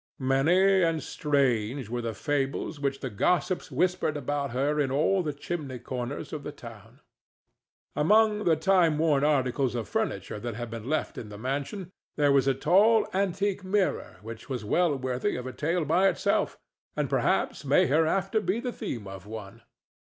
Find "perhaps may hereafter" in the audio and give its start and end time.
17.07-18.41